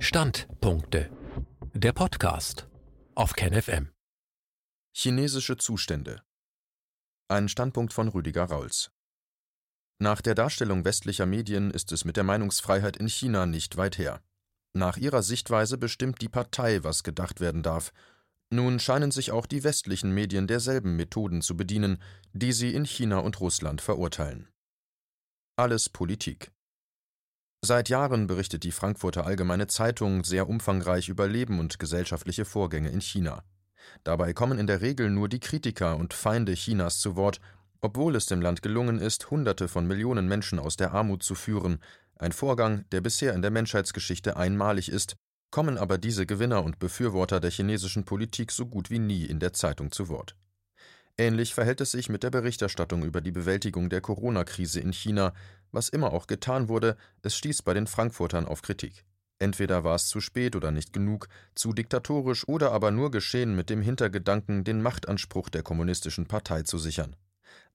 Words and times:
Standpunkte. 0.00 1.10
Der 1.74 1.92
Podcast 1.92 2.68
auf 3.16 3.32
KenFM. 3.32 3.90
Chinesische 4.94 5.56
Zustände. 5.56 6.22
Ein 7.26 7.48
Standpunkt 7.48 7.92
von 7.92 8.06
Rüdiger 8.06 8.44
Rauls. 8.44 8.92
Nach 9.98 10.20
der 10.20 10.36
Darstellung 10.36 10.84
westlicher 10.84 11.26
Medien 11.26 11.72
ist 11.72 11.90
es 11.90 12.04
mit 12.04 12.16
der 12.16 12.22
Meinungsfreiheit 12.22 12.96
in 12.96 13.08
China 13.08 13.44
nicht 13.44 13.76
weit 13.76 13.98
her. 13.98 14.22
Nach 14.72 14.96
ihrer 14.96 15.24
Sichtweise 15.24 15.78
bestimmt 15.78 16.22
die 16.22 16.28
Partei, 16.28 16.84
was 16.84 17.02
gedacht 17.02 17.40
werden 17.40 17.64
darf. 17.64 17.92
Nun 18.50 18.78
scheinen 18.78 19.10
sich 19.10 19.32
auch 19.32 19.46
die 19.46 19.64
westlichen 19.64 20.12
Medien 20.12 20.46
derselben 20.46 20.94
Methoden 20.94 21.42
zu 21.42 21.56
bedienen, 21.56 22.00
die 22.32 22.52
sie 22.52 22.72
in 22.72 22.84
China 22.84 23.18
und 23.18 23.40
Russland 23.40 23.80
verurteilen. 23.80 24.48
Alles 25.56 25.88
Politik. 25.88 26.52
Seit 27.60 27.88
Jahren 27.88 28.28
berichtet 28.28 28.62
die 28.62 28.70
Frankfurter 28.70 29.26
Allgemeine 29.26 29.66
Zeitung 29.66 30.22
sehr 30.22 30.48
umfangreich 30.48 31.08
über 31.08 31.26
Leben 31.26 31.58
und 31.58 31.80
gesellschaftliche 31.80 32.44
Vorgänge 32.44 32.90
in 32.90 33.00
China. 33.00 33.42
Dabei 34.04 34.32
kommen 34.32 34.58
in 34.58 34.68
der 34.68 34.80
Regel 34.80 35.10
nur 35.10 35.28
die 35.28 35.40
Kritiker 35.40 35.96
und 35.96 36.14
Feinde 36.14 36.54
Chinas 36.54 37.00
zu 37.00 37.16
Wort, 37.16 37.40
obwohl 37.80 38.14
es 38.14 38.26
dem 38.26 38.40
Land 38.40 38.62
gelungen 38.62 39.00
ist, 39.00 39.30
Hunderte 39.30 39.66
von 39.66 39.86
Millionen 39.86 40.28
Menschen 40.28 40.60
aus 40.60 40.76
der 40.76 40.92
Armut 40.92 41.24
zu 41.24 41.34
führen, 41.34 41.80
ein 42.16 42.32
Vorgang, 42.32 42.84
der 42.90 43.00
bisher 43.00 43.34
in 43.34 43.42
der 43.42 43.50
Menschheitsgeschichte 43.50 44.36
einmalig 44.36 44.88
ist, 44.88 45.16
kommen 45.50 45.78
aber 45.78 45.98
diese 45.98 46.26
Gewinner 46.26 46.62
und 46.62 46.78
Befürworter 46.78 47.40
der 47.40 47.50
chinesischen 47.50 48.04
Politik 48.04 48.52
so 48.52 48.66
gut 48.66 48.90
wie 48.90 48.98
nie 48.98 49.24
in 49.24 49.40
der 49.40 49.52
Zeitung 49.52 49.90
zu 49.90 50.08
Wort. 50.08 50.36
Ähnlich 51.16 51.54
verhält 51.54 51.80
es 51.80 51.90
sich 51.90 52.08
mit 52.08 52.22
der 52.22 52.30
Berichterstattung 52.30 53.02
über 53.02 53.20
die 53.20 53.32
Bewältigung 53.32 53.90
der 53.90 54.00
Corona-Krise 54.00 54.78
in 54.78 54.92
China, 54.92 55.32
was 55.72 55.88
immer 55.88 56.12
auch 56.12 56.26
getan 56.26 56.68
wurde, 56.68 56.96
es 57.22 57.36
stieß 57.36 57.62
bei 57.62 57.74
den 57.74 57.86
Frankfurtern 57.86 58.46
auf 58.46 58.62
Kritik. 58.62 59.04
Entweder 59.38 59.84
war 59.84 59.94
es 59.94 60.08
zu 60.08 60.20
spät 60.20 60.56
oder 60.56 60.70
nicht 60.70 60.92
genug, 60.92 61.28
zu 61.54 61.72
diktatorisch 61.72 62.46
oder 62.48 62.72
aber 62.72 62.90
nur 62.90 63.10
geschehen 63.10 63.54
mit 63.54 63.70
dem 63.70 63.82
Hintergedanken, 63.82 64.64
den 64.64 64.82
Machtanspruch 64.82 65.48
der 65.48 65.62
kommunistischen 65.62 66.26
Partei 66.26 66.62
zu 66.62 66.78
sichern. 66.78 67.14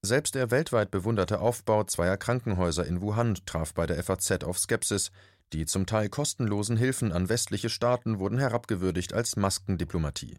Selbst 0.02 0.36
der 0.36 0.52
weltweit 0.52 0.92
bewunderte 0.92 1.40
Aufbau 1.40 1.86
zweier 1.86 2.18
Krankenhäuser 2.18 2.86
in 2.86 3.02
Wuhan 3.02 3.36
traf 3.46 3.74
bei 3.74 3.86
der 3.86 4.04
FAZ 4.04 4.44
auf 4.44 4.60
Skepsis, 4.60 5.12
die 5.54 5.66
zum 5.66 5.86
Teil 5.86 6.10
kostenlosen 6.10 6.76
Hilfen 6.76 7.14
an 7.14 7.30
westliche 7.30 7.70
Staaten 7.70 8.20
wurden 8.20 8.40
herabgewürdigt 8.40 9.14
als 9.14 9.38
Maskendiplomatie. 9.38 10.38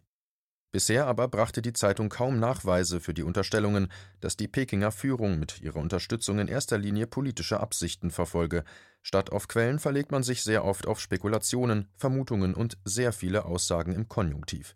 Bisher 0.75 1.07
aber 1.07 1.29
brachte 1.29 1.61
die 1.61 1.71
Zeitung 1.71 2.09
kaum 2.09 2.37
Nachweise 2.37 2.99
für 2.99 3.13
die 3.13 3.23
Unterstellungen, 3.23 3.87
dass 4.19 4.35
die 4.35 4.49
Pekinger 4.49 4.91
Führung 4.91 5.39
mit 5.39 5.61
ihrer 5.61 5.79
Unterstützung 5.79 6.37
in 6.37 6.49
erster 6.49 6.77
Linie 6.77 7.07
politische 7.07 7.61
Absichten 7.61 8.11
verfolge. 8.11 8.65
Statt 9.01 9.31
auf 9.31 9.47
Quellen 9.47 9.79
verlegt 9.79 10.11
man 10.11 10.21
sich 10.21 10.43
sehr 10.43 10.65
oft 10.65 10.85
auf 10.85 10.99
Spekulationen, 10.99 11.87
Vermutungen 11.95 12.53
und 12.53 12.77
sehr 12.83 13.13
viele 13.13 13.45
Aussagen 13.45 13.95
im 13.95 14.09
Konjunktiv. 14.09 14.75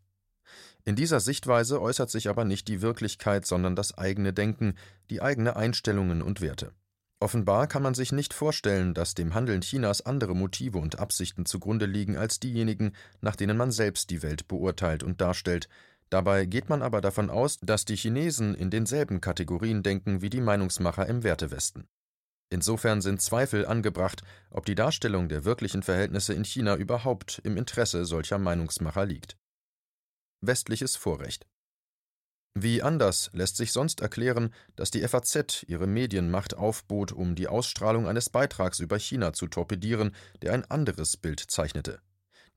In 0.86 0.96
dieser 0.96 1.20
Sichtweise 1.20 1.82
äußert 1.82 2.10
sich 2.10 2.30
aber 2.30 2.46
nicht 2.46 2.70
die 2.70 2.82
Wirklichkeit, 2.82 3.46
sondern 3.46 3.76
das 3.76 3.98
eigene 3.98 4.32
Denken, 4.32 4.76
die 5.10 5.22
eigene 5.22 5.58
Einstellungen 5.58 6.22
und 6.22 6.40
Werte. 6.40 6.72
Offenbar 7.22 7.68
kann 7.68 7.84
man 7.84 7.94
sich 7.94 8.12
nicht 8.12 8.34
vorstellen, 8.34 8.94
dass 8.94 9.14
dem 9.14 9.34
Handeln 9.34 9.62
Chinas 9.62 10.02
andere 10.02 10.36
Motive 10.36 10.78
und 10.78 11.00
Absichten 11.00 11.46
zugrunde 11.46 11.86
liegen 11.86 12.16
als 12.16 12.40
diejenigen, 12.40 12.94
nach 13.20 13.36
denen 13.36 13.58
man 13.58 13.72
selbst 13.72 14.10
die 14.10 14.24
Welt 14.24 14.48
beurteilt 14.48 15.04
und 15.04 15.20
darstellt, 15.20 15.68
Dabei 16.10 16.46
geht 16.46 16.70
man 16.70 16.82
aber 16.82 17.02
davon 17.02 17.30
aus, 17.30 17.60
dass 17.62 17.86
die 17.86 17.96
Chinesen 17.96 18.56
in 18.56 18.72
denselben 18.72 19.22
Kategorien 19.22 19.84
denken 19.84 20.22
wie 20.22 20.30
die 20.30 20.42
Meinungsmacher 20.42 21.06
im 21.06 21.24
Wertewesten. 21.24 21.88
Insofern 22.50 23.02
sind 23.02 23.22
Zweifel 23.22 23.68
angebracht, 23.68 24.24
ob 24.50 24.66
die 24.66 24.74
Darstellung 24.74 25.30
der 25.30 25.46
wirklichen 25.46 25.84
Verhältnisse 25.84 26.34
in 26.34 26.44
China 26.44 26.76
überhaupt 26.76 27.42
im 27.44 27.58
Interesse 27.58 28.06
solcher 28.06 28.40
Meinungsmacher 28.40 29.06
liegt. 29.06 29.38
Westliches 30.42 30.96
Vorrecht 30.96 31.46
Wie 32.56 32.82
anders 32.82 33.30
lässt 33.34 33.58
sich 33.58 33.72
sonst 33.72 34.02
erklären, 34.02 34.52
dass 34.76 34.90
die 34.92 35.08
FAZ 35.08 35.64
ihre 35.68 35.88
Medienmacht 35.88 36.58
aufbot, 36.58 37.12
um 37.12 37.36
die 37.36 37.48
Ausstrahlung 37.48 38.08
eines 38.08 38.30
Beitrags 38.30 38.80
über 38.80 38.98
China 38.98 39.34
zu 39.34 39.48
torpedieren, 39.48 40.16
der 40.42 40.54
ein 40.54 40.66
anderes 40.66 41.18
Bild 41.18 41.40
zeichnete. 41.40 42.00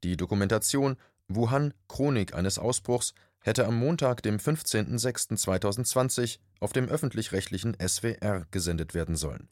Die 0.02 0.16
Dokumentation 0.16 0.96
Wuhan 1.28 1.74
Chronik 1.88 2.34
eines 2.34 2.58
Ausbruchs 2.58 3.12
hätte 3.40 3.66
am 3.66 3.76
Montag, 3.76 4.22
dem 4.22 4.38
15.06.2020 4.38 6.38
auf 6.60 6.72
dem 6.72 6.88
öffentlich-rechtlichen 6.88 7.76
SWR 7.80 8.46
gesendet 8.50 8.94
werden 8.94 9.16
sollen. 9.16 9.50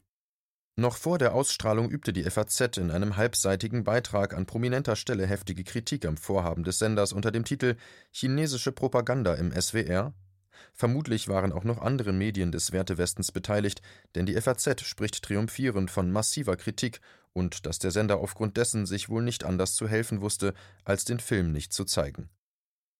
Noch 0.77 0.95
vor 0.95 1.17
der 1.17 1.35
Ausstrahlung 1.35 1.89
übte 1.89 2.13
die 2.13 2.23
FAZ 2.23 2.77
in 2.77 2.91
einem 2.91 3.17
halbseitigen 3.17 3.83
Beitrag 3.83 4.33
an 4.33 4.45
prominenter 4.45 4.95
Stelle 4.95 5.27
heftige 5.27 5.65
Kritik 5.65 6.05
am 6.05 6.15
Vorhaben 6.15 6.63
des 6.63 6.79
Senders 6.79 7.11
unter 7.11 7.31
dem 7.31 7.43
Titel 7.43 7.75
Chinesische 8.11 8.71
Propaganda 8.71 9.33
im 9.33 9.51
SWR. 9.51 10.13
Vermutlich 10.73 11.27
waren 11.27 11.51
auch 11.51 11.63
noch 11.63 11.79
andere 11.81 12.13
Medien 12.13 12.51
des 12.51 12.71
Wertewestens 12.71 13.31
beteiligt, 13.31 13.81
denn 14.15 14.25
die 14.25 14.39
FAZ 14.39 14.81
spricht 14.81 15.23
triumphierend 15.23 15.91
von 15.91 16.11
massiver 16.11 16.57
Kritik 16.57 17.01
und 17.33 17.65
dass 17.65 17.79
der 17.79 17.91
Sender 17.91 18.19
aufgrund 18.19 18.57
dessen 18.57 18.85
sich 18.85 19.09
wohl 19.09 19.23
nicht 19.23 19.43
anders 19.43 19.75
zu 19.75 19.87
helfen 19.87 20.21
wusste, 20.21 20.53
als 20.83 21.05
den 21.05 21.19
Film 21.19 21.51
nicht 21.51 21.73
zu 21.73 21.85
zeigen. 21.85 22.29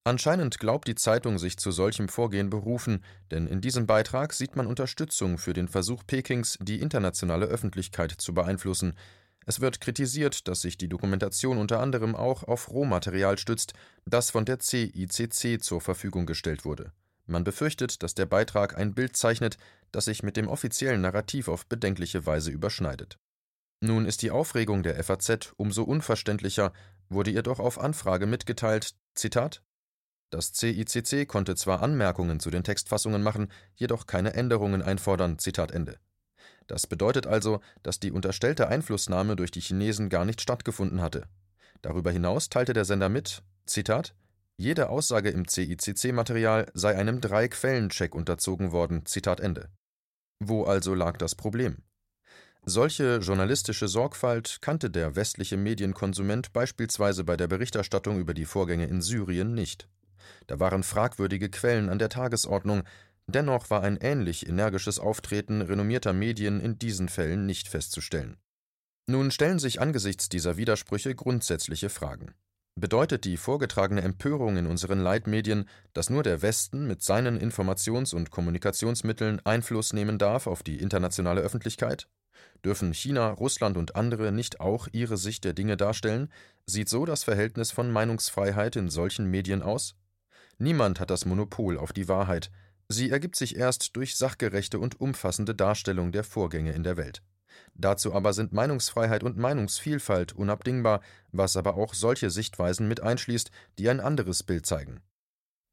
Anscheinend 0.04 0.58
glaubt 0.58 0.88
die 0.88 0.96
Zeitung 0.96 1.38
sich 1.38 1.58
zu 1.58 1.70
solchem 1.72 2.10
Vorgehen 2.10 2.50
berufen, 2.50 3.04
denn 3.30 3.46
in 3.46 3.62
diesem 3.62 3.86
Beitrag 3.86 4.34
sieht 4.34 4.56
man 4.56 4.66
Unterstützung 4.66 5.38
für 5.38 5.54
den 5.54 5.68
Versuch 5.68 6.04
Pekings, 6.08 6.58
die 6.60 6.80
internationale 6.80 7.46
Öffentlichkeit 7.46 8.12
zu 8.12 8.34
beeinflussen. 8.34 8.96
Es 9.46 9.62
wird 9.62 9.80
kritisiert, 9.80 10.48
dass 10.48 10.62
sich 10.62 10.78
die 10.78 10.90
Dokumentation 10.90 11.60
unter 11.60 11.80
anderem 11.80 12.16
auch 12.16 12.44
auf 12.44 12.72
Rohmaterial 12.72 13.38
stützt, 13.38 13.74
das 14.06 14.32
von 14.32 14.46
der 14.46 14.60
CICC 14.60 15.62
zur 15.62 15.82
Verfügung 15.82 16.26
gestellt 16.26 16.66
wurde. 16.66 16.92
Man 17.26 17.44
befürchtet, 17.44 18.04
dass 18.04 18.16
der 18.16 18.26
Beitrag 18.26 18.78
ein 18.78 18.94
Bild 18.94 19.16
zeichnet, 19.16 19.58
das 19.92 20.06
sich 20.06 20.24
mit 20.24 20.38
dem 20.38 20.48
offiziellen 20.48 21.02
Narrativ 21.02 21.48
auf 21.48 21.66
bedenkliche 21.66 22.26
Weise 22.26 22.52
überschneidet. 22.52 23.18
Nun 23.80 24.06
ist 24.06 24.22
die 24.22 24.32
Aufregung 24.32 24.84
der 24.84 25.04
FAZ 25.04 25.54
umso 25.58 25.84
unverständlicher, 25.84 26.74
wurde 27.10 27.32
ihr 27.32 27.44
doch 27.44 27.60
auf 27.60 27.80
Anfrage 27.80 28.28
mitgeteilt, 28.28 28.96
Zitat, 29.16 29.64
das 30.32 30.54
CICC 30.54 31.28
konnte 31.28 31.56
zwar 31.56 31.84
Anmerkungen 31.84 32.40
zu 32.40 32.50
den 32.50 32.64
Textfassungen 32.64 33.22
machen, 33.22 33.52
jedoch 33.76 34.08
keine 34.08 34.34
Änderungen 34.34 34.82
einfordern. 34.82 35.38
Zitat 35.38 35.72
Ende. 35.72 36.00
Das 36.68 36.88
bedeutet 36.88 37.28
also, 37.28 37.60
dass 37.84 38.00
die 38.00 38.14
unterstellte 38.14 38.70
Einflussnahme 38.70 39.36
durch 39.36 39.52
die 39.52 39.60
Chinesen 39.60 40.08
gar 40.08 40.24
nicht 40.24 40.40
stattgefunden 40.40 41.02
hatte. 41.02 41.28
Darüber 41.82 42.12
hinaus 42.12 42.48
teilte 42.48 42.72
der 42.72 42.86
Sender 42.86 43.10
mit, 43.10 43.44
Zitat, 43.66 44.16
jede 44.62 44.90
Aussage 44.90 45.30
im 45.30 45.48
CICC-Material 45.48 46.68
sei 46.74 46.96
einem 46.96 47.20
Drei-Quellen-Check 47.20 48.14
unterzogen 48.14 48.72
worden. 48.72 49.06
Zitat 49.06 49.40
Ende. 49.40 49.70
Wo 50.40 50.64
also 50.66 50.94
lag 50.94 51.18
das 51.18 51.36
Problem? 51.36 51.78
Solche 52.64 53.18
journalistische 53.18 53.88
Sorgfalt 53.88 54.60
kannte 54.62 54.92
der 54.92 55.16
westliche 55.16 55.58
Medienkonsument 55.58 56.54
beispielsweise 56.54 57.24
bei 57.24 57.36
der 57.36 57.48
Berichterstattung 57.48 58.20
über 58.20 58.36
die 58.36 58.46
Vorgänge 58.46 58.86
in 58.86 59.02
Syrien 59.02 59.56
nicht. 59.56 59.90
Da 60.46 60.60
waren 60.60 60.84
fragwürdige 60.84 61.50
Quellen 61.50 61.90
an 61.90 61.98
der 61.98 62.10
Tagesordnung, 62.10 62.84
dennoch 63.26 63.72
war 63.72 63.82
ein 63.82 63.98
ähnlich 63.98 64.48
energisches 64.48 65.00
Auftreten 65.00 65.62
renommierter 65.62 66.14
Medien 66.14 66.62
in 66.62 66.78
diesen 66.78 67.10
Fällen 67.10 67.48
nicht 67.48 67.68
festzustellen. 67.68 68.38
Nun 69.08 69.32
stellen 69.32 69.58
sich 69.58 69.82
angesichts 69.82 70.30
dieser 70.30 70.58
Widersprüche 70.58 71.16
grundsätzliche 71.16 71.90
Fragen. 71.90 72.36
Bedeutet 72.76 73.26
die 73.26 73.36
vorgetragene 73.36 74.02
Empörung 74.02 74.56
in 74.56 74.66
unseren 74.66 75.00
Leitmedien, 75.00 75.68
dass 75.94 76.10
nur 76.10 76.24
der 76.24 76.42
Westen 76.42 76.88
mit 76.88 77.04
seinen 77.04 77.38
Informations- 77.38 78.16
und 78.16 78.32
Kommunikationsmitteln 78.32 79.46
Einfluss 79.46 79.92
nehmen 79.92 80.18
darf 80.18 80.48
auf 80.48 80.64
die 80.64 80.80
internationale 80.80 81.42
Öffentlichkeit? 81.42 82.08
Dürfen 82.64 82.94
China, 82.94 83.32
Russland 83.32 83.76
und 83.76 83.96
andere 83.96 84.32
nicht 84.32 84.62
auch 84.62 84.88
ihre 84.92 85.18
Sicht 85.18 85.44
der 85.44 85.54
Dinge 85.54 85.76
darstellen? 85.76 86.32
Sieht 86.66 86.88
so 86.88 87.06
das 87.06 87.24
Verhältnis 87.24 87.72
von 87.72 87.92
Meinungsfreiheit 87.92 88.78
in 88.78 88.90
solchen 88.90 89.30
Medien 89.30 89.62
aus? 89.62 89.96
Niemand 90.58 91.00
hat 91.00 91.10
das 91.10 91.26
Monopol 91.26 91.78
auf 91.78 91.92
die 91.92 92.08
Wahrheit. 92.08 92.52
Sie 92.88 93.10
ergibt 93.10 93.36
sich 93.36 93.58
erst 93.58 93.96
durch 93.96 94.16
sachgerechte 94.16 94.80
und 94.80 95.00
umfassende 95.02 95.56
Darstellung 95.56 96.12
der 96.12 96.24
Vorgänge 96.24 96.72
in 96.72 96.84
der 96.84 96.98
Welt. 96.98 97.22
Dazu 97.74 98.14
aber 98.14 98.34
sind 98.34 98.54
Meinungsfreiheit 98.54 99.24
und 99.24 99.38
Meinungsvielfalt 99.38 100.34
unabdingbar, 100.34 101.02
was 101.32 101.58
aber 101.58 101.76
auch 101.76 101.94
solche 101.94 102.30
Sichtweisen 102.30 102.88
mit 102.88 103.02
einschließt, 103.02 103.52
die 103.80 103.90
ein 103.90 104.00
anderes 104.00 104.44
Bild 104.44 104.66
zeigen. 104.66 105.02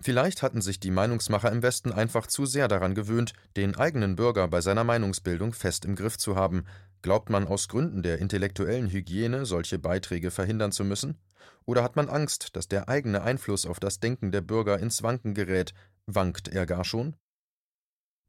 Vielleicht 0.00 0.42
hatten 0.42 0.60
sich 0.60 0.78
die 0.78 0.92
Meinungsmacher 0.92 1.50
im 1.50 1.62
Westen 1.62 1.90
einfach 1.92 2.28
zu 2.28 2.46
sehr 2.46 2.68
daran 2.68 2.94
gewöhnt, 2.94 3.32
den 3.56 3.74
eigenen 3.74 4.14
Bürger 4.14 4.46
bei 4.46 4.60
seiner 4.60 4.84
Meinungsbildung 4.84 5.52
fest 5.52 5.84
im 5.84 5.96
Griff 5.96 6.16
zu 6.16 6.36
haben. 6.36 6.66
Glaubt 7.02 7.30
man 7.30 7.48
aus 7.48 7.68
Gründen 7.68 8.02
der 8.04 8.18
intellektuellen 8.18 8.90
Hygiene 8.90 9.44
solche 9.44 9.78
Beiträge 9.78 10.30
verhindern 10.30 10.70
zu 10.70 10.84
müssen? 10.84 11.18
Oder 11.64 11.82
hat 11.82 11.96
man 11.96 12.08
Angst, 12.08 12.54
dass 12.56 12.68
der 12.68 12.88
eigene 12.88 13.22
Einfluss 13.22 13.66
auf 13.66 13.80
das 13.80 13.98
Denken 13.98 14.30
der 14.30 14.40
Bürger 14.40 14.78
ins 14.78 15.02
Wanken 15.02 15.34
gerät? 15.34 15.74
Wankt 16.06 16.48
er 16.48 16.64
gar 16.64 16.84
schon? 16.84 17.16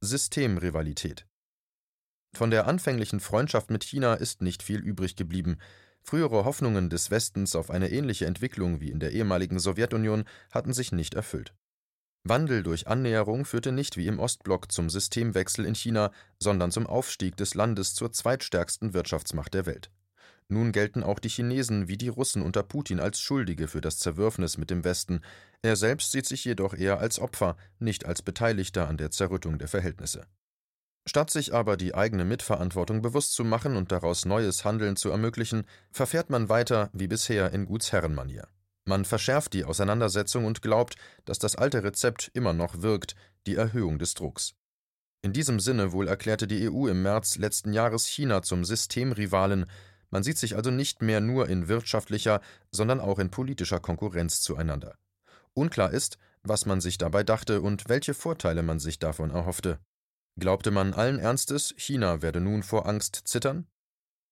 Systemrivalität. 0.02 1.29
Von 2.34 2.52
der 2.52 2.68
anfänglichen 2.68 3.20
Freundschaft 3.20 3.72
mit 3.72 3.84
China 3.84 4.14
ist 4.14 4.42
nicht 4.42 4.64
viel 4.64 4.80
übrig 4.80 5.16
geblieben. 5.16 5.58
Frühere 6.02 6.46
Hoffnungen 6.46 6.90
des 6.90 7.12
Westens 7.12 7.56
auf 7.56 7.70
eine 7.70 7.92
ähnliche 7.92 8.26
Entwicklung 8.26 8.80
wie 8.80 8.92
in 8.92 9.00
der 9.00 9.12
ehemaligen 9.12 9.60
Sowjetunion 9.60 10.24
hatten 10.52 10.74
sich 10.74 10.92
nicht 10.92 11.14
erfüllt. 11.14 11.54
Wandel 12.24 12.64
durch 12.64 12.88
Annäherung 12.88 13.46
führte 13.46 13.72
nicht 13.72 13.98
wie 13.98 14.08
im 14.08 14.20
Ostblock 14.20 14.72
zum 14.72 14.90
Systemwechsel 14.90 15.66
in 15.66 15.76
China, 15.76 16.12
sondern 16.38 16.72
zum 16.72 16.86
Aufstieg 16.86 17.38
des 17.38 17.54
Landes 17.54 17.94
zur 17.94 18.12
zweitstärksten 18.12 18.94
Wirtschaftsmacht 18.94 19.54
der 19.54 19.66
Welt. 19.66 19.90
Nun 20.50 20.72
gelten 20.72 21.04
auch 21.04 21.20
die 21.20 21.30
Chinesen 21.30 21.88
wie 21.88 21.98
die 21.98 22.08
Russen 22.08 22.42
unter 22.42 22.64
Putin 22.64 23.00
als 23.00 23.20
Schuldige 23.20 23.68
für 23.68 23.82
das 23.82 24.00
Zerwürfnis 24.00 24.58
mit 24.58 24.70
dem 24.72 24.84
Westen, 24.84 25.22
er 25.62 25.76
selbst 25.76 26.12
sieht 26.12 26.26
sich 26.26 26.44
jedoch 26.44 26.74
eher 26.74 27.00
als 27.00 27.20
Opfer, 27.20 27.56
nicht 27.80 28.06
als 28.06 28.22
Beteiligter 28.22 28.88
an 28.88 28.98
der 28.98 29.12
Zerrüttung 29.12 29.60
der 29.60 29.68
Verhältnisse. 29.68 30.26
Statt 31.10 31.32
sich 31.32 31.56
aber 31.56 31.76
die 31.76 31.96
eigene 31.96 32.24
Mitverantwortung 32.24 33.02
bewusst 33.02 33.34
zu 33.34 33.44
machen 33.44 33.76
und 33.76 33.92
daraus 33.92 34.26
neues 34.26 34.64
Handeln 34.64 34.96
zu 34.96 35.10
ermöglichen, 35.10 35.64
verfährt 35.90 36.30
man 36.30 36.50
weiter 36.50 36.92
wie 36.94 37.08
bisher 37.08 37.52
in 37.52 37.66
Gutsherrenmanier. 37.66 38.48
Man 38.86 39.06
verschärft 39.06 39.54
die 39.54 39.66
Auseinandersetzung 39.66 40.46
und 40.46 40.62
glaubt, 40.62 40.98
dass 41.26 41.40
das 41.40 41.56
alte 41.56 41.84
Rezept 41.84 42.30
immer 42.36 42.54
noch 42.54 42.84
wirkt, 42.84 43.16
die 43.48 43.56
Erhöhung 43.56 43.98
des 43.98 44.14
Drucks. 44.14 44.54
In 45.24 45.34
diesem 45.34 45.60
Sinne 45.60 45.94
wohl 45.94 46.08
erklärte 46.08 46.46
die 46.46 46.70
EU 46.70 46.86
im 46.86 47.02
März 47.02 47.38
letzten 47.38 47.74
Jahres 47.74 48.06
China 48.06 48.44
zum 48.44 48.64
Systemrivalen, 48.64 49.66
man 50.12 50.22
sieht 50.22 50.38
sich 50.38 50.56
also 50.56 50.70
nicht 50.70 51.02
mehr 51.02 51.22
nur 51.22 51.50
in 51.50 51.68
wirtschaftlicher, 51.68 52.40
sondern 52.70 53.00
auch 53.00 53.18
in 53.18 53.32
politischer 53.32 53.80
Konkurrenz 53.80 54.42
zueinander. 54.42 54.96
Unklar 55.56 55.90
ist, 55.90 56.20
was 56.44 56.68
man 56.68 56.82
sich 56.82 57.00
dabei 57.00 57.24
dachte 57.24 57.62
und 57.62 57.90
welche 57.90 58.14
Vorteile 58.14 58.62
man 58.62 58.78
sich 58.78 59.00
davon 59.00 59.32
erhoffte. 59.32 59.80
Glaubte 60.40 60.72
man 60.72 60.94
allen 60.94 61.20
Ernstes, 61.20 61.74
China 61.78 62.22
werde 62.22 62.40
nun 62.40 62.64
vor 62.64 62.88
Angst 62.88 63.22
zittern? 63.26 63.68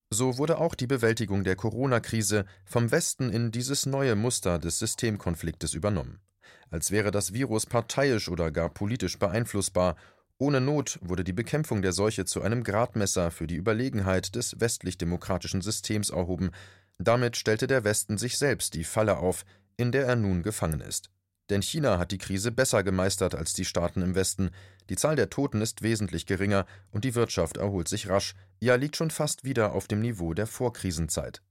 So 0.09 0.37
wurde 0.37 0.57
auch 0.57 0.73
die 0.73 0.87
Bewältigung 0.87 1.43
der 1.43 1.55
Corona-Krise 1.55 2.45
vom 2.65 2.91
Westen 2.91 3.29
in 3.29 3.51
dieses 3.51 3.85
neue 3.85 4.15
Muster 4.15 4.57
des 4.57 4.79
Systemkonfliktes 4.79 5.73
übernommen. 5.73 6.21
Als 6.69 6.91
wäre 6.91 7.11
das 7.11 7.33
Virus 7.33 7.65
parteiisch 7.65 8.29
oder 8.29 8.51
gar 8.51 8.69
politisch 8.69 9.19
beeinflussbar 9.19 9.95
ohne 10.39 10.61
Not 10.61 10.99
wurde 11.01 11.23
die 11.23 11.33
Bekämpfung 11.33 11.81
der 11.81 11.93
Seuche 11.93 12.25
zu 12.25 12.43
einem 12.43 12.63
Gradmesser 12.63 13.31
für 13.31 13.47
die 13.47 13.55
Überlegenheit 13.55 14.35
des 14.35 14.59
westlich-demokratischen 14.59 15.61
Systems 15.61 16.11
erhoben. 16.11 16.51
Damit 16.99 17.37
stellte 17.37 17.65
der 17.65 17.83
Westen 17.83 18.19
sich 18.19 18.37
selbst 18.37 18.75
die 18.75 18.83
Falle 18.83 19.17
auf, 19.17 19.45
in 19.77 19.91
der 19.91 20.05
er 20.05 20.15
nun 20.15 20.43
gefangen 20.43 20.79
ist. 20.79 21.09
Denn 21.49 21.61
China 21.61 21.97
hat 21.97 22.11
die 22.11 22.17
Krise 22.17 22.51
besser 22.51 22.83
gemeistert 22.83 23.33
als 23.33 23.53
die 23.53 23.65
Staaten 23.65 24.01
im 24.01 24.15
Westen. 24.15 24.51
Die 24.89 24.95
Zahl 24.95 25.15
der 25.15 25.29
Toten 25.29 25.61
ist 25.61 25.81
wesentlich 25.81 26.25
geringer 26.25 26.65
und 26.91 27.05
die 27.05 27.15
Wirtschaft 27.15 27.57
erholt 27.57 27.87
sich 27.87 28.09
rasch, 28.09 28.35
ja 28.59 28.75
liegt 28.75 28.97
schon 28.97 29.11
fast 29.11 29.43
wieder 29.43 29.73
auf 29.73 29.87
dem 29.87 30.01
Niveau 30.01 30.33
der 30.33 30.47
Vorkrisenzeit. 30.47 31.41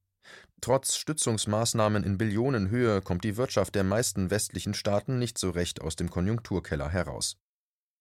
Trotz 0.60 0.96
Stützungsmaßnahmen 0.96 2.02
in 2.02 2.18
Billionenhöhe 2.18 3.00
kommt 3.00 3.24
die 3.24 3.36
Wirtschaft 3.36 3.74
der 3.74 3.84
meisten 3.84 4.30
westlichen 4.30 4.74
Staaten 4.74 5.18
nicht 5.18 5.38
so 5.38 5.50
recht 5.50 5.80
aus 5.80 5.96
dem 5.96 6.10
Konjunkturkeller 6.10 6.88
heraus. 6.88 7.36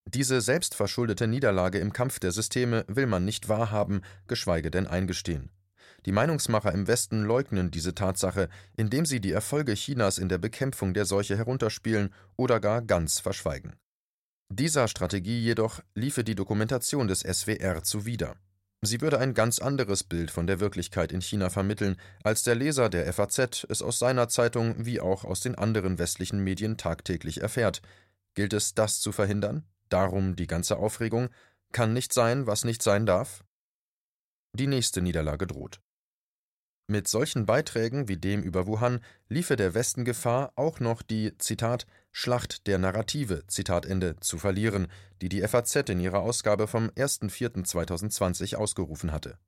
Diese 0.08 0.40
selbstverschuldete 0.40 1.28
Niederlage 1.28 1.80
im 1.80 1.92
Kampf 1.92 2.20
der 2.20 2.32
Systeme 2.32 2.86
will 2.88 3.08
man 3.08 3.26
nicht 3.26 3.50
wahrhaben, 3.50 4.02
geschweige 4.28 4.70
denn 4.70 4.88
eingestehen. 4.88 5.50
Die 6.06 6.12
Meinungsmacher 6.12 6.72
im 6.72 6.88
Westen 6.88 7.24
leugnen 7.24 7.72
diese 7.72 7.96
Tatsache, 7.96 8.50
indem 8.76 9.06
sie 9.06 9.20
die 9.20 9.32
Erfolge 9.32 9.74
Chinas 9.74 10.18
in 10.18 10.30
der 10.30 10.38
Bekämpfung 10.38 10.94
der 10.94 11.06
Seuche 11.06 11.38
herunterspielen 11.38 12.14
oder 12.36 12.60
gar 12.60 12.82
ganz 12.82 13.20
verschweigen. 13.20 13.76
Dieser 14.50 14.88
Strategie 14.88 15.40
jedoch 15.40 15.82
liefe 15.96 16.24
die 16.24 16.36
Dokumentation 16.36 17.08
des 17.08 17.22
SWR 17.22 17.84
zuwider. 17.84 18.36
Sie 18.82 19.02
würde 19.02 19.18
ein 19.18 19.34
ganz 19.34 19.58
anderes 19.58 20.04
Bild 20.04 20.30
von 20.30 20.46
der 20.46 20.60
Wirklichkeit 20.60 21.12
in 21.12 21.22
China 21.22 21.50
vermitteln, 21.50 21.96
als 22.24 22.44
der 22.44 22.54
Leser 22.54 22.90
der 22.90 23.12
FAZ 23.12 23.66
es 23.68 23.82
aus 23.82 23.98
seiner 23.98 24.30
Zeitung 24.30 24.86
wie 24.86 25.00
auch 25.00 25.24
aus 25.24 25.40
den 25.40 25.56
anderen 25.56 25.98
westlichen 25.98 26.44
Medien 26.44 26.78
tagtäglich 26.78 27.42
erfährt. 27.42 27.82
Gilt 28.36 28.54
es, 28.54 28.76
das 28.76 29.00
zu 29.00 29.12
verhindern? 29.12 29.64
Darum 29.90 30.36
die 30.36 30.48
ganze 30.48 30.78
Aufregung, 30.78 31.30
kann 31.72 31.94
nicht 31.94 32.14
sein, 32.14 32.46
was 32.46 32.64
nicht 32.64 32.84
sein 32.84 33.06
darf? 33.06 33.44
Die 34.54 34.68
nächste 34.68 35.02
Niederlage 35.02 35.48
droht. 35.48 35.82
Mit 36.88 37.08
solchen 37.08 37.48
Beiträgen 37.48 38.08
wie 38.08 38.18
dem 38.18 38.44
über 38.44 38.68
Wuhan 38.68 39.00
liefe 39.28 39.56
der 39.56 39.74
Westen 39.74 40.06
Gefahr, 40.06 40.54
auch 40.56 40.80
noch 40.80 41.02
die 41.02 41.36
Zitat 41.40 41.88
Schlacht 42.12 42.68
der 42.68 42.78
Narrative 42.78 43.44
zu 43.48 44.38
verlieren, 44.38 44.88
die 45.20 45.30
die 45.30 45.42
FAZ 45.42 45.76
in 45.90 46.00
ihrer 46.00 46.20
Ausgabe 46.20 46.68
vom 46.68 46.90
1.4.2020 46.90 48.56
ausgerufen 48.56 49.12
hatte. 49.12 49.40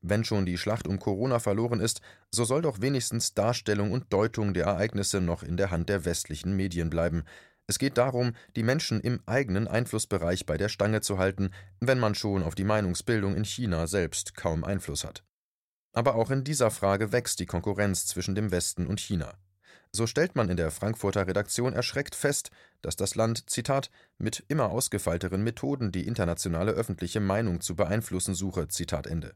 Wenn 0.00 0.24
schon 0.24 0.44
die 0.44 0.58
Schlacht 0.58 0.88
um 0.88 0.98
Corona 0.98 1.38
verloren 1.38 1.78
ist, 1.78 2.00
so 2.32 2.44
soll 2.44 2.62
doch 2.62 2.80
wenigstens 2.80 3.32
Darstellung 3.32 3.92
und 3.92 4.12
Deutung 4.12 4.52
der 4.52 4.66
Ereignisse 4.66 5.20
noch 5.20 5.44
in 5.44 5.56
der 5.56 5.70
Hand 5.70 5.88
der 5.88 6.04
westlichen 6.04 6.56
Medien 6.56 6.90
bleiben, 6.90 7.22
es 7.68 7.78
geht 7.78 7.96
darum, 7.96 8.34
die 8.56 8.64
Menschen 8.64 9.00
im 9.00 9.20
eigenen 9.24 9.68
Einflussbereich 9.68 10.46
bei 10.46 10.56
der 10.56 10.68
Stange 10.68 11.00
zu 11.00 11.18
halten, 11.18 11.50
wenn 11.80 12.00
man 12.00 12.14
schon 12.14 12.42
auf 12.42 12.54
die 12.54 12.64
Meinungsbildung 12.64 13.36
in 13.36 13.44
China 13.44 13.86
selbst 13.86 14.34
kaum 14.34 14.64
Einfluss 14.64 15.04
hat. 15.04 15.22
Aber 15.92 16.14
auch 16.14 16.30
in 16.30 16.44
dieser 16.44 16.70
Frage 16.70 17.12
wächst 17.12 17.38
die 17.38 17.46
Konkurrenz 17.46 18.06
zwischen 18.06 18.34
dem 18.34 18.50
Westen 18.50 18.86
und 18.86 19.00
China. 19.00 19.34
So 19.94 20.06
stellt 20.06 20.36
man 20.36 20.48
in 20.48 20.56
der 20.56 20.70
Frankfurter 20.70 21.26
Redaktion 21.26 21.74
erschreckt 21.74 22.14
fest, 22.14 22.50
dass 22.80 22.96
das 22.96 23.14
Land, 23.14 23.50
Zitat, 23.50 23.90
mit 24.16 24.42
immer 24.48 24.70
ausgefeilteren 24.70 25.44
Methoden 25.44 25.92
die 25.92 26.06
internationale 26.06 26.72
öffentliche 26.72 27.20
Meinung 27.20 27.60
zu 27.60 27.76
beeinflussen 27.76 28.34
suche, 28.34 28.68
Zitat 28.68 29.06
Ende. 29.06 29.34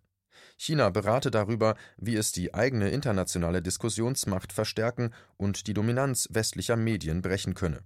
China 0.56 0.88
berate 0.88 1.30
darüber, 1.30 1.76
wie 1.98 2.16
es 2.16 2.32
die 2.32 2.54
eigene 2.54 2.88
internationale 2.88 3.60
Diskussionsmacht 3.60 4.52
verstärken 4.52 5.12
und 5.36 5.66
die 5.66 5.74
Dominanz 5.74 6.28
westlicher 6.30 6.76
Medien 6.76 7.20
brechen 7.20 7.54
könne. 7.54 7.82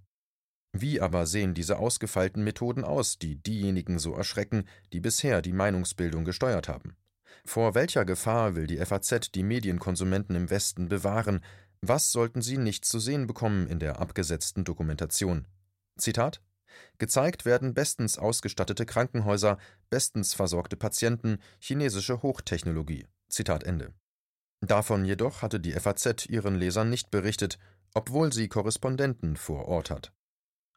Wie 0.73 1.01
aber 1.01 1.27
sehen 1.27 1.55
diese 1.55 1.79
ausgefeilten 1.79 2.45
Methoden 2.45 2.85
aus, 2.85 3.19
die 3.19 3.43
diejenigen 3.43 3.99
so 3.99 4.15
erschrecken, 4.15 4.69
die 4.93 5.01
bisher 5.01 5.43
die 5.43 5.53
Meinungsbildung 5.53 6.25
gesteuert 6.25 6.69
haben? 6.69 6.97
Vor 7.45 7.75
welcher 7.75 8.05
Gefahr 8.05 8.55
will 8.55 8.67
die 8.67 8.79
FAZ 8.79 9.31
die 9.33 9.43
Medienkonsumenten 9.43 10.37
im 10.37 10.51
Westen 10.51 10.89
bewahren? 10.89 11.41
Was 11.81 12.13
sollten 12.13 12.43
sie 12.43 12.59
nicht 12.59 12.85
zu 12.85 12.99
sehen 12.99 13.27
bekommen 13.27 13.67
in 13.67 13.79
der 13.79 14.01
abgesetzten 14.01 14.65
Dokumentation? 14.65 15.47
Zitat 15.99 16.43
Gezeigt 16.99 17.45
werden 17.45 17.75
bestens 17.75 18.19
ausgestattete 18.19 18.87
Krankenhäuser, 18.87 19.59
bestens 19.89 20.35
versorgte 20.35 20.77
Patienten, 20.77 21.39
chinesische 21.59 22.23
Hochtechnologie. 22.23 23.07
Zitat 23.29 23.65
Ende. 23.65 23.93
Davon 24.61 25.05
jedoch 25.05 25.43
hatte 25.43 25.59
die 25.59 25.73
FAZ 25.73 26.27
ihren 26.27 26.55
Lesern 26.55 26.91
nicht 26.91 27.11
berichtet, 27.11 27.59
obwohl 27.95 28.33
sie 28.33 28.49
Korrespondenten 28.49 29.37
vor 29.37 29.67
Ort 29.67 29.91
hat. 29.91 30.13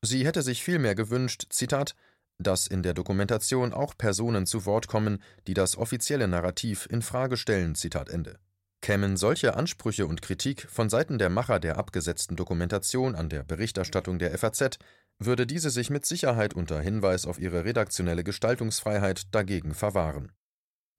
Sie 0.02 0.26
hätte 0.26 0.42
sich 0.42 0.64
vielmehr 0.64 0.96
gewünscht, 0.96 1.48
Zitat, 1.50 1.96
dass 2.40 2.68
in 2.68 2.84
der 2.84 2.94
Dokumentation 2.94 3.74
auch 3.74 3.98
Personen 3.98 4.46
zu 4.46 4.66
Wort 4.66 4.88
kommen, 4.88 5.22
die 5.48 5.54
das 5.54 5.78
offizielle 5.78 6.28
Narrativ 6.28 6.88
in 6.90 7.02
Frage 7.02 7.38
stellen, 7.38 7.76
Zitat 7.76 8.10
Ende. 8.10 8.40
Kämen 8.82 9.16
solche 9.16 9.56
Ansprüche 9.56 10.08
und 10.08 10.22
Kritik 10.22 10.68
von 10.70 10.90
Seiten 10.90 11.18
der 11.18 11.30
Macher 11.30 11.60
der 11.60 11.78
abgesetzten 11.78 12.36
Dokumentation 12.36 13.16
an 13.16 13.30
der 13.30 13.44
Berichterstattung 13.44 14.20
der 14.20 14.38
FAZ, 14.38 14.78
würde 15.20 15.48
diese 15.48 15.70
sich 15.70 15.90
mit 15.90 16.06
Sicherheit 16.06 16.54
unter 16.54 16.82
Hinweis 16.82 17.26
auf 17.26 17.40
ihre 17.40 17.64
redaktionelle 17.64 18.24
Gestaltungsfreiheit 18.24 19.34
dagegen 19.34 19.74
verwahren. 19.74 20.34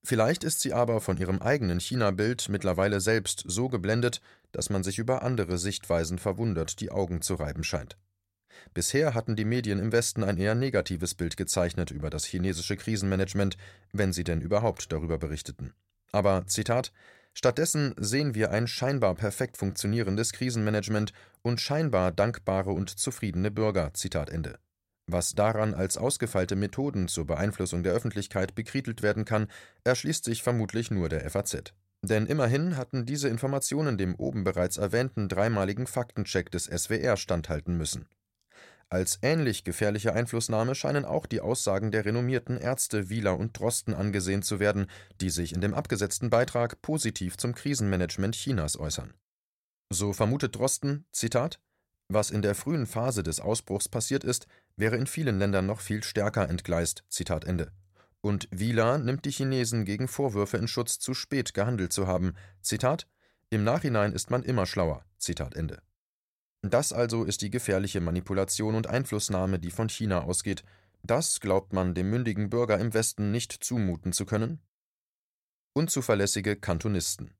Vielleicht 0.06 0.44
ist 0.44 0.60
sie 0.60 0.74
aber 0.74 1.00
von 1.00 1.16
ihrem 1.16 1.40
eigenen 1.40 1.80
China-Bild 1.80 2.48
mittlerweile 2.50 3.00
selbst 3.00 3.42
so 3.46 3.68
geblendet, 3.68 4.20
dass 4.52 4.68
man 4.68 4.82
sich 4.82 4.98
über 4.98 5.22
andere 5.22 5.56
Sichtweisen 5.56 6.18
verwundert 6.18 6.80
die 6.80 6.90
Augen 6.90 7.22
zu 7.22 7.34
reiben 7.34 7.64
scheint. 7.64 7.96
Bisher 8.73 9.14
hatten 9.14 9.37
die 9.37 9.44
Medien 9.44 9.78
im 9.78 9.92
Westen 9.92 10.25
ein 10.25 10.37
eher 10.37 10.54
negatives 10.54 11.14
Bild 11.14 11.37
gezeichnet 11.37 11.90
über 11.90 12.11
das 12.11 12.25
chinesische 12.25 12.76
Krisenmanagement, 12.76 13.56
wenn 13.92 14.12
sie 14.12 14.25
denn 14.25 14.40
überhaupt 14.40 14.92
darüber 14.92 15.18
berichteten. 15.18 15.73
Aber, 16.12 16.46
Zitat, 16.46 16.92
stattdessen 17.32 17.94
sehen 17.99 18.34
wir 18.34 18.50
ein 18.50 18.66
scheinbar 18.66 19.14
perfekt 19.14 19.56
funktionierendes 19.56 20.32
Krisenmanagement 20.32 21.12
und 21.42 21.61
scheinbar 21.61 22.12
dankbare 22.12 22.70
und 22.70 22.90
zufriedene 22.90 23.50
Bürger, 23.50 23.92
Zitat 23.94 24.30
Ende. 24.30 24.58
Was 25.06 25.34
daran 25.34 25.75
als 25.75 25.99
ausgefeilte 25.99 26.56
Methoden 26.56 27.08
zur 27.08 27.26
Beeinflussung 27.26 27.82
der 27.82 27.92
Öffentlichkeit 27.92 28.54
bekrittelt 28.54 29.02
werden 29.02 29.25
kann, 29.25 29.49
erschließt 29.84 30.25
sich 30.25 30.42
vermutlich 30.42 30.90
nur 30.90 31.08
der 31.08 31.28
FAZ. 31.28 31.75
Denn 32.02 32.26
immerhin 32.26 32.76
hatten 32.76 33.06
diese 33.06 33.28
Informationen 33.28 33.99
dem 33.99 34.14
oben 34.14 34.44
bereits 34.44 34.76
erwähnten 34.76 35.28
dreimaligen 35.28 35.87
Faktencheck 35.87 36.50
des 36.50 36.64
SWR 36.64 37.16
standhalten 37.16 37.76
müssen. 37.76 38.06
Als 38.94 39.18
ähnlich 39.22 39.64
gefährliche 39.64 40.12
Einflussnahme 40.12 40.76
scheinen 40.76 41.04
auch 41.04 41.26
die 41.26 41.40
Aussagen 41.40 41.90
der 41.90 42.04
renommierten 42.04 42.56
Ärzte 42.56 43.08
Wieler 43.08 43.36
und 43.36 43.58
Drosten 43.58 43.92
angesehen 43.92 44.44
zu 44.44 44.60
werden, 44.60 44.86
die 45.20 45.30
sich 45.30 45.52
in 45.52 45.60
dem 45.60 45.74
abgesetzten 45.74 46.30
Beitrag 46.30 46.80
positiv 46.80 47.36
zum 47.36 47.56
Krisenmanagement 47.56 48.36
Chinas 48.36 48.78
äußern. 48.78 49.12
So 49.90 50.12
vermutet 50.12 50.54
Drosten, 50.54 51.06
Zitat, 51.10 51.58
was 52.06 52.30
in 52.30 52.40
der 52.40 52.54
frühen 52.54 52.86
Phase 52.86 53.24
des 53.24 53.40
Ausbruchs 53.40 53.88
passiert 53.88 54.22
ist, 54.22 54.46
wäre 54.76 54.96
in 54.96 55.08
vielen 55.08 55.40
Ländern 55.40 55.66
noch 55.66 55.80
viel 55.80 56.04
stärker 56.04 56.48
entgleist, 56.48 57.02
Zitat 57.08 57.44
Ende. 57.46 57.72
Und 58.20 58.46
Wieler 58.52 58.98
nimmt 58.98 59.24
die 59.24 59.32
Chinesen 59.32 59.84
gegen 59.84 60.06
Vorwürfe 60.06 60.56
in 60.56 60.68
Schutz, 60.68 61.00
zu 61.00 61.14
spät 61.14 61.52
gehandelt 61.52 61.92
zu 61.92 62.06
haben. 62.06 62.34
Zitat: 62.62 63.08
Im 63.50 63.64
Nachhinein 63.64 64.12
ist 64.12 64.30
man 64.30 64.44
immer 64.44 64.66
schlauer. 64.66 65.04
Zitat 65.18 65.56
Ende. 65.56 65.82
Das 66.66 66.94
also 66.94 67.25
ist 67.25 67.42
die 67.42 67.50
gefährliche 67.50 68.00
Manipulation 68.00 68.75
und 68.75 68.87
Einflussnahme, 68.87 69.59
die 69.59 69.71
von 69.71 69.90
China 69.90 70.23
ausgeht. 70.23 70.64
Das 71.02 71.40
glaubt 71.40 71.75
man 71.75 71.92
dem 71.92 72.09
mündigen 72.09 72.49
Bürger 72.49 72.78
im 72.78 72.94
Westen 72.94 73.30
nicht 73.30 73.52
zumuten 73.52 74.14
zu 74.14 74.25
können? 74.25 74.62
Unzuverlässige 75.75 76.56
Kantonisten. 76.56 77.35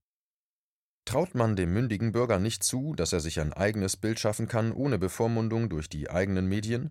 Traut 1.07 1.35
man 1.35 1.57
dem 1.57 1.73
mündigen 1.73 2.13
Bürger 2.13 2.39
nicht 2.39 2.63
zu, 2.65 2.95
dass 2.95 3.15
er 3.15 3.21
sich 3.21 3.41
ein 3.41 3.55
eigenes 3.55 3.97
Bild 3.97 4.21
schaffen 4.21 4.47
kann, 4.47 4.73
ohne 4.73 4.99
Bevormundung 4.99 5.71
durch 5.71 5.89
die 5.89 6.11
eigenen 6.11 6.47
Medien? 6.47 6.91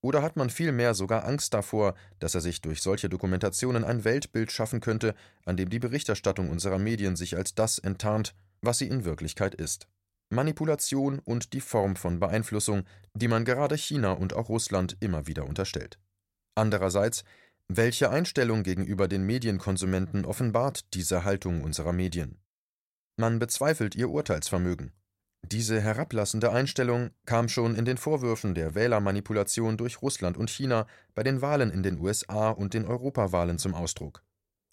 Oder 0.00 0.22
hat 0.22 0.36
man 0.36 0.50
vielmehr 0.50 0.94
sogar 0.94 1.24
Angst 1.24 1.54
davor, 1.54 1.96
dass 2.20 2.36
er 2.36 2.40
sich 2.40 2.60
durch 2.60 2.82
solche 2.82 3.08
Dokumentationen 3.08 3.82
ein 3.82 4.04
Weltbild 4.04 4.52
schaffen 4.52 4.80
könnte, 4.80 5.16
an 5.44 5.56
dem 5.56 5.70
die 5.70 5.80
Berichterstattung 5.80 6.50
unserer 6.50 6.78
Medien 6.78 7.16
sich 7.16 7.36
als 7.36 7.56
das 7.56 7.80
enttarnt, 7.80 8.32
was 8.60 8.78
sie 8.78 8.86
in 8.86 9.04
Wirklichkeit 9.04 9.56
ist? 9.56 9.88
Manipulation 10.30 11.18
und 11.18 11.52
die 11.52 11.60
Form 11.60 11.96
von 11.96 12.20
Beeinflussung, 12.20 12.84
die 13.14 13.28
man 13.28 13.44
gerade 13.44 13.76
China 13.76 14.12
und 14.12 14.34
auch 14.34 14.48
Russland 14.48 14.96
immer 15.00 15.26
wieder 15.26 15.46
unterstellt. 15.46 15.98
Andererseits, 16.54 17.24
welche 17.68 18.10
Einstellung 18.10 18.62
gegenüber 18.62 19.08
den 19.08 19.24
Medienkonsumenten 19.24 20.24
offenbart 20.24 20.92
diese 20.94 21.24
Haltung 21.24 21.62
unserer 21.62 21.92
Medien? 21.92 22.38
Man 23.16 23.38
bezweifelt 23.38 23.94
ihr 23.94 24.10
Urteilsvermögen. 24.10 24.92
Diese 25.46 25.80
herablassende 25.80 26.50
Einstellung 26.52 27.10
kam 27.26 27.48
schon 27.48 27.74
in 27.74 27.84
den 27.84 27.98
Vorwürfen 27.98 28.54
der 28.54 28.74
Wählermanipulation 28.74 29.76
durch 29.76 30.00
Russland 30.00 30.36
und 30.36 30.50
China 30.50 30.86
bei 31.14 31.22
den 31.22 31.42
Wahlen 31.42 31.70
in 31.70 31.82
den 31.82 32.00
USA 32.00 32.50
und 32.50 32.74
den 32.74 32.86
Europawahlen 32.86 33.58
zum 33.58 33.74
Ausdruck. 33.74 34.24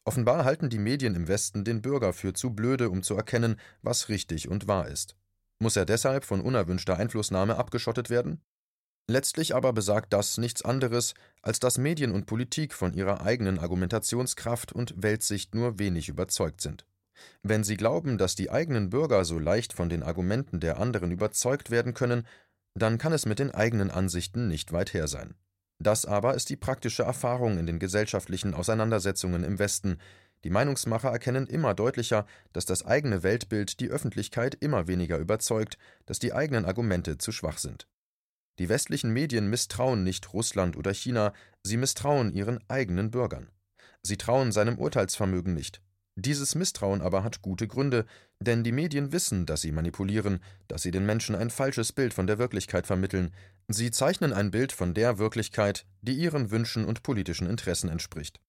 Offenbar 0.06 0.46
halten 0.46 0.70
die 0.70 0.80
Medien 0.80 1.14
im 1.14 1.28
Westen 1.28 1.64
den 1.64 1.82
Bürger 1.82 2.14
für 2.14 2.34
zu 2.34 2.52
blöde, 2.52 2.90
um 2.90 3.04
zu 3.04 3.16
erkennen, 3.16 3.60
was 3.82 4.10
richtig 4.10 4.48
und 4.50 4.68
wahr 4.68 4.88
ist. 4.88 5.16
Muss 5.62 5.76
er 5.76 5.86
deshalb 5.86 6.26
von 6.26 6.42
unerwünschter 6.42 6.98
Einflussnahme 6.98 7.56
abgeschottet 7.56 8.10
werden? 8.10 8.42
Letztlich 9.08 9.54
aber 9.54 9.74
besagt 9.74 10.12
das 10.12 10.40
nichts 10.40 10.64
anderes, 10.64 11.14
als 11.44 11.60
dass 11.60 11.78
Medien 11.78 12.14
und 12.14 12.26
Politik 12.26 12.74
von 12.74 12.94
ihrer 12.96 13.22
eigenen 13.22 13.60
Argumentationskraft 13.60 14.74
und 14.74 14.96
Weltsicht 14.98 15.54
nur 15.54 15.78
wenig 15.78 16.10
überzeugt 16.10 16.62
sind. 16.62 16.88
Wenn 17.44 17.64
sie 17.64 17.78
glauben, 17.78 18.18
dass 18.18 18.34
die 18.34 18.50
eigenen 18.50 18.90
Bürger 18.90 19.24
so 19.24 19.38
leicht 19.38 19.74
von 19.74 19.88
den 19.88 20.02
Argumenten 20.02 20.60
der 20.60 20.80
anderen 20.80 21.12
überzeugt 21.12 21.70
werden 21.70 21.94
können, 21.94 22.26
dann 22.74 22.98
kann 22.98 23.14
es 23.14 23.28
mit 23.28 23.38
den 23.38 23.52
eigenen 23.52 23.92
Ansichten 23.92 24.48
nicht 24.48 24.72
weit 24.72 24.96
her 24.96 25.08
sein. 25.08 25.36
Das 25.78 26.06
aber 26.06 26.34
ist 26.34 26.50
die 26.50 26.58
praktische 26.58 27.04
Erfahrung 27.04 27.60
in 27.60 27.68
den 27.68 27.78
gesellschaftlichen 27.78 28.56
Auseinandersetzungen 28.56 29.44
im 29.44 29.60
Westen. 29.60 30.00
Die 30.44 30.50
Meinungsmacher 30.50 31.10
erkennen 31.10 31.48
immer 31.48 31.74
deutlicher, 31.74 32.26
dass 32.54 32.66
das 32.66 32.86
eigene 32.86 33.24
Weltbild 33.24 33.80
die 33.80 33.90
Öffentlichkeit 33.90 34.56
immer 34.56 34.88
weniger 34.88 35.18
überzeugt, 35.18 35.78
dass 36.06 36.20
die 36.20 36.34
eigenen 36.34 36.66
Argumente 36.66 37.18
zu 37.18 37.32
schwach 37.32 37.58
sind. 37.58 37.88
Die 38.60 38.70
westlichen 38.70 39.12
Medien 39.12 39.50
misstrauen 39.50 40.04
nicht 40.04 40.34
Russland 40.34 40.78
oder 40.78 40.94
China, 40.94 41.34
sie 41.64 41.78
misstrauen 41.78 42.34
ihren 42.34 42.60
eigenen 42.68 43.12
Bürgern. 43.12 43.50
Sie 44.04 44.18
trauen 44.18 44.52
seinem 44.52 44.78
Urteilsvermögen 44.78 45.54
nicht, 45.54 45.82
dieses 46.16 46.56
Misstrauen 46.56 47.02
aber 47.02 47.24
hat 47.24 47.42
gute 47.42 47.68
Gründe, 47.68 48.06
denn 48.40 48.64
die 48.64 48.74
Medien 48.74 49.14
wissen, 49.14 49.46
dass 49.46 49.62
sie 49.62 49.72
manipulieren, 49.72 50.42
dass 50.68 50.82
sie 50.82 50.92
den 50.92 51.06
Menschen 51.06 51.36
ein 51.36 51.50
falsches 51.50 51.94
Bild 51.94 52.14
von 52.14 52.28
der 52.28 52.38
Wirklichkeit 52.38 52.86
vermitteln, 52.86 53.34
sie 53.70 53.92
zeichnen 53.92 54.34
ein 54.34 54.52
Bild 54.52 54.74
von 54.74 54.94
der 54.94 55.20
Wirklichkeit, 55.20 55.86
die 56.02 56.14
ihren 56.14 56.52
Wünschen 56.52 56.84
und 56.84 57.04
politischen 57.04 57.48
Interessen 57.48 57.90
entspricht. 57.90 58.42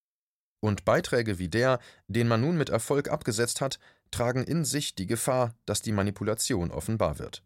Und 0.62 0.85
Beiträge 0.85 1.40
wie 1.40 1.49
der, 1.49 1.81
den 2.07 2.28
man 2.28 2.40
nun 2.40 2.57
mit 2.57 2.69
Erfolg 2.69 3.11
abgesetzt 3.11 3.61
hat, 3.61 3.81
tragen 4.12 4.45
in 4.45 4.64
sich 4.64 4.95
die 4.95 5.07
Gefahr, 5.07 5.57
dass 5.66 5.83
die 5.83 5.90
Manipulation 5.90 6.71
offenbar 6.71 7.19
wird. 7.19 7.42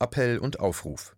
Appell 0.00 0.38
und 0.38 0.58
Aufruf 0.58 1.16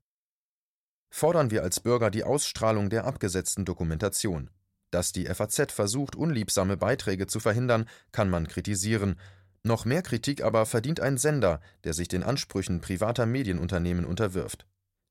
Fordern 1.08 1.50
wir 1.50 1.62
als 1.62 1.80
Bürger 1.80 2.10
die 2.10 2.24
Ausstrahlung 2.24 2.90
der 2.90 3.06
abgesetzten 3.06 3.64
Dokumentation. 3.64 4.50
Dass 4.90 5.12
die 5.12 5.24
FAZ 5.24 5.72
versucht, 5.72 6.16
unliebsame 6.16 6.76
Beiträge 6.76 7.26
zu 7.26 7.40
verhindern, 7.40 7.88
kann 8.12 8.28
man 8.28 8.46
kritisieren. 8.46 9.18
Noch 9.62 9.86
mehr 9.86 10.02
Kritik 10.02 10.42
aber 10.42 10.66
verdient 10.66 11.00
ein 11.00 11.16
Sender, 11.16 11.62
der 11.84 11.94
sich 11.94 12.08
den 12.08 12.22
Ansprüchen 12.22 12.82
privater 12.82 13.24
Medienunternehmen 13.24 14.04
unterwirft. 14.04 14.66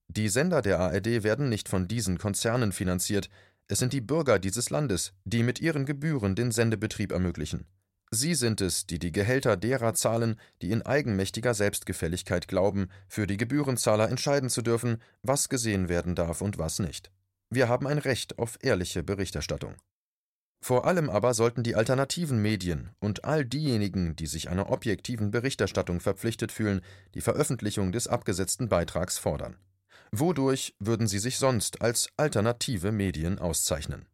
Die 0.07 0.29
Sender 0.29 0.61
der 0.61 0.79
ARD 0.79 1.23
werden 1.23 1.49
nicht 1.49 1.67
von 1.67 1.87
diesen 1.87 2.19
Konzernen 2.19 2.73
finanziert, 2.73 3.29
es 3.67 3.79
sind 3.79 3.93
die 3.93 4.01
Bürger 4.01 4.39
dieses 4.39 4.69
Landes, 4.69 5.13
die 5.23 5.43
mit 5.43 5.61
ihren 5.61 5.85
Gebühren 5.85 6.35
den 6.35 6.51
Sendebetrieb 6.51 7.11
ermöglichen. 7.11 7.65
Sie 8.11 8.35
sind 8.35 8.61
es, 8.61 8.85
die 8.85 8.99
die 8.99 9.11
Gehälter 9.11 9.57
derer 9.57 9.95
zahlen, 9.95 10.39
die 10.61 10.69
in 10.69 10.83
eigenmächtiger 10.83 11.55
Selbstgefälligkeit 11.55 12.47
glauben, 12.47 12.89
für 13.07 13.25
die 13.25 13.37
Gebührenzahler 13.37 14.09
entscheiden 14.09 14.49
zu 14.49 14.61
dürfen, 14.61 15.01
was 15.23 15.49
gesehen 15.49 15.89
werden 15.89 16.13
darf 16.13 16.41
und 16.41 16.59
was 16.59 16.77
nicht. 16.77 17.11
Wir 17.49 17.69
haben 17.69 17.87
ein 17.87 17.97
Recht 17.97 18.37
auf 18.37 18.59
ehrliche 18.61 19.01
Berichterstattung. 19.01 19.75
Vor 20.61 20.85
allem 20.85 21.09
aber 21.09 21.33
sollten 21.33 21.63
die 21.63 21.75
alternativen 21.75 22.41
Medien 22.41 22.91
und 22.99 23.25
all 23.25 23.45
diejenigen, 23.45 24.15
die 24.15 24.27
sich 24.27 24.49
einer 24.49 24.69
objektiven 24.69 25.31
Berichterstattung 25.31 25.99
verpflichtet 25.99 26.51
fühlen, 26.51 26.81
die 27.15 27.21
Veröffentlichung 27.21 27.91
des 27.91 28.07
abgesetzten 28.07 28.69
Beitrags 28.69 29.17
fordern. 29.17 29.57
Wodurch 30.15 30.75
würden 30.77 31.07
sie 31.07 31.17
sich 31.17 31.39
sonst 31.39 31.81
als 31.81 32.07
alternative 32.17 32.91
Medien 32.91 33.39
auszeichnen 33.39 34.05